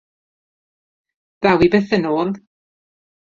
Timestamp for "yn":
1.99-2.09